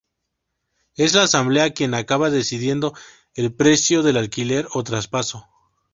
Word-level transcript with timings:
Es 0.95 1.13
la 1.13 1.21
asamblea 1.21 1.73
quien 1.73 1.93
acaba 1.93 2.31
decidiendo 2.31 2.95
el 3.35 3.53
precio 3.53 4.01
del 4.01 4.17
alquiler 4.17 4.67
o 4.73 4.83
traspaso. 4.83 5.45